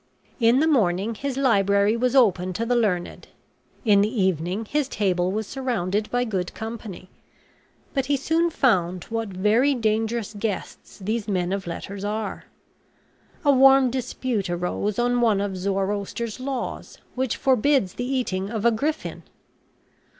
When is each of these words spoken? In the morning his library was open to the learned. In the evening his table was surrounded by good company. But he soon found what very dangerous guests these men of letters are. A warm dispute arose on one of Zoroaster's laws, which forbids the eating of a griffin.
In 0.39 0.61
the 0.61 0.67
morning 0.67 1.13
his 1.13 1.37
library 1.37 1.95
was 1.95 2.15
open 2.15 2.53
to 2.53 2.65
the 2.65 2.75
learned. 2.75 3.27
In 3.85 4.01
the 4.01 4.09
evening 4.09 4.65
his 4.65 4.87
table 4.87 5.31
was 5.31 5.45
surrounded 5.45 6.09
by 6.09 6.23
good 6.23 6.55
company. 6.55 7.11
But 7.93 8.07
he 8.07 8.17
soon 8.17 8.49
found 8.49 9.03
what 9.11 9.27
very 9.29 9.75
dangerous 9.75 10.33
guests 10.33 10.97
these 10.97 11.27
men 11.27 11.53
of 11.53 11.67
letters 11.67 12.03
are. 12.03 12.45
A 13.45 13.51
warm 13.51 13.91
dispute 13.91 14.49
arose 14.49 14.97
on 14.97 15.21
one 15.21 15.39
of 15.39 15.55
Zoroaster's 15.55 16.39
laws, 16.39 16.97
which 17.13 17.37
forbids 17.37 17.93
the 17.93 18.03
eating 18.11 18.49
of 18.49 18.65
a 18.65 18.71
griffin. 18.71 19.21